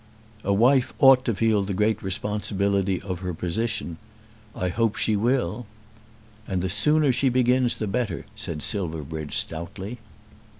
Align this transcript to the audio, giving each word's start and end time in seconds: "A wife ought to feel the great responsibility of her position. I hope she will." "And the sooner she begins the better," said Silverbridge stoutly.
"A 0.43 0.51
wife 0.51 0.95
ought 0.97 1.23
to 1.25 1.35
feel 1.35 1.61
the 1.61 1.75
great 1.75 2.01
responsibility 2.01 2.99
of 3.03 3.19
her 3.19 3.35
position. 3.35 3.97
I 4.55 4.69
hope 4.69 4.95
she 4.95 5.15
will." 5.15 5.67
"And 6.47 6.63
the 6.63 6.71
sooner 6.71 7.11
she 7.11 7.29
begins 7.29 7.75
the 7.75 7.85
better," 7.85 8.25
said 8.33 8.63
Silverbridge 8.63 9.37
stoutly. 9.37 9.99